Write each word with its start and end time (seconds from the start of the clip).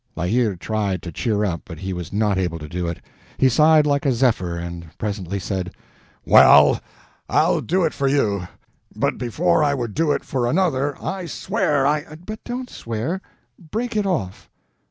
La 0.15 0.23
Hire 0.23 0.55
tried 0.55 0.99
to 1.03 1.11
cheer 1.11 1.45
up, 1.45 1.61
but 1.63 1.77
he 1.77 1.93
was 1.93 2.11
not 2.11 2.35
able 2.35 2.57
to 2.57 2.67
do 2.67 2.87
it. 2.87 2.99
He 3.37 3.49
sighed 3.49 3.85
like 3.85 4.03
a 4.03 4.11
zephyr, 4.11 4.57
and 4.57 4.87
presently 4.97 5.39
said: 5.39 5.75
"Well, 6.25 6.81
I'll 7.29 7.61
do 7.61 7.83
it 7.83 7.93
for 7.93 8.07
you, 8.07 8.47
but 8.95 9.19
before 9.19 9.63
I 9.63 9.75
would 9.75 9.93
do 9.93 10.11
it 10.11 10.23
for 10.23 10.47
another, 10.49 10.99
I 10.99 11.27
swear 11.27 11.85
I—" 11.85 12.15
"But 12.15 12.43
don't 12.43 12.71
swear. 12.71 13.21
Break 13.69 13.95
it 13.95 14.07
off." 14.07 14.49